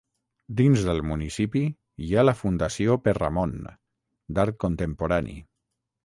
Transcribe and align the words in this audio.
Dins 0.59 0.83
del 0.85 1.01
municipi 1.09 1.59
hi 2.05 2.09
ha 2.15 2.23
la 2.25 2.33
Fundació 2.39 2.95
Perramon, 3.07 3.53
d'art 4.39 4.57
contemporani. 4.65 5.37